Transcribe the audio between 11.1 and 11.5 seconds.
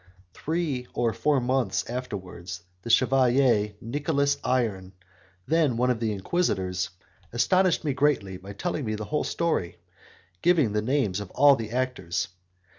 of